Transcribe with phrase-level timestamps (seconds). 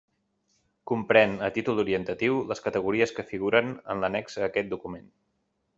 [0.91, 5.11] Comprén, a títol orientatiu, les categories que figuren en l'annex a aquest document.